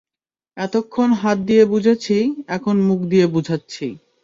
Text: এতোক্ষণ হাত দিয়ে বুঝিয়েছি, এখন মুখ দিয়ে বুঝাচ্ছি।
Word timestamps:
এতোক্ষণ 0.57 1.09
হাত 1.21 1.37
দিয়ে 1.47 1.63
বুঝিয়েছি, 1.65 2.17
এখন 2.47 2.75
মুখ 2.87 2.99
দিয়ে 3.11 3.25
বুঝাচ্ছি। 3.27 3.85